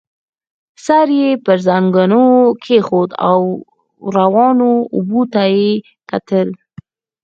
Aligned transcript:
سر 0.85 1.07
يې 1.19 1.29
پر 1.45 1.57
زنګنو 1.67 2.25
کېښود 2.63 3.11
او 3.29 3.39
روانو 4.15 4.71
اوبو 4.95 5.21
ته 5.33 5.43
يې 5.55 5.71
کتل. 6.09 6.47